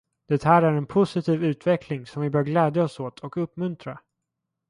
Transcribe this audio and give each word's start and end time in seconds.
Det 0.29 0.43
här 0.43 0.61
är 0.61 0.73
en 0.73 0.85
positiv 0.85 1.43
utveckling 1.45 2.05
som 2.05 2.21
vi 2.21 2.29
bör 2.29 2.43
glädja 2.43 2.83
oss 2.83 2.99
åt 2.99 3.19
och 3.19 3.37
uppmuntra. 3.37 3.99